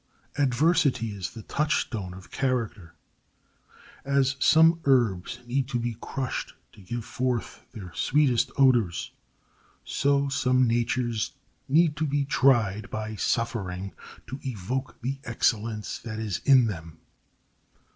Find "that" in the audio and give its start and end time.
15.99-16.17